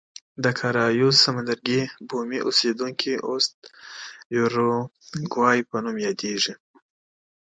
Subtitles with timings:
[0.43, 3.63] د کارایوس سمندرګي بومي اوسېدونکي اوس د
[4.37, 6.53] یوروګوای په نوم یادېږي.